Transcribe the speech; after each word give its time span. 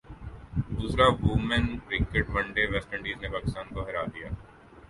دوسرا 0.77 1.07
women 1.19 1.63
cricket 1.87 2.25
one 2.33 2.45
day West 2.55 2.89
Indies 2.93 3.17
نےپاکستان 3.21 3.65
کوہرادیا 3.73 4.29